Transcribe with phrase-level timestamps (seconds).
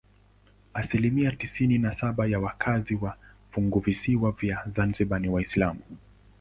[0.73, 3.15] Asilimia tisini na saba ya wakazi wa
[3.51, 5.81] funguvisiwa vya Zanzibar ni Waislamu.